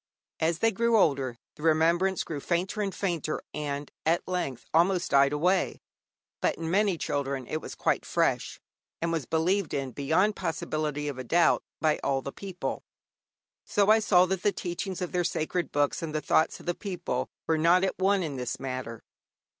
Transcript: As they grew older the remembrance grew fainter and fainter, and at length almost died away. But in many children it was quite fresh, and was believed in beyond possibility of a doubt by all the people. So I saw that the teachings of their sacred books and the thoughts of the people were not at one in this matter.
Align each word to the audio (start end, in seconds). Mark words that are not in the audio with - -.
As 0.39 0.57
they 0.57 0.71
grew 0.71 0.97
older 0.97 1.37
the 1.55 1.61
remembrance 1.61 2.23
grew 2.23 2.39
fainter 2.39 2.81
and 2.81 2.95
fainter, 2.95 3.39
and 3.53 3.91
at 4.03 4.27
length 4.27 4.65
almost 4.73 5.11
died 5.11 5.31
away. 5.31 5.79
But 6.41 6.55
in 6.55 6.71
many 6.71 6.97
children 6.97 7.45
it 7.45 7.61
was 7.61 7.75
quite 7.75 8.03
fresh, 8.03 8.59
and 8.99 9.11
was 9.11 9.27
believed 9.27 9.75
in 9.75 9.91
beyond 9.91 10.35
possibility 10.35 11.07
of 11.07 11.19
a 11.19 11.23
doubt 11.23 11.61
by 11.79 11.99
all 12.03 12.23
the 12.23 12.31
people. 12.31 12.81
So 13.63 13.91
I 13.91 13.99
saw 13.99 14.25
that 14.25 14.41
the 14.41 14.51
teachings 14.51 15.03
of 15.03 15.11
their 15.11 15.23
sacred 15.23 15.71
books 15.71 16.01
and 16.01 16.15
the 16.15 16.19
thoughts 16.21 16.59
of 16.59 16.65
the 16.65 16.73
people 16.73 17.29
were 17.45 17.59
not 17.59 17.83
at 17.83 17.99
one 17.99 18.23
in 18.23 18.37
this 18.37 18.59
matter. 18.59 19.03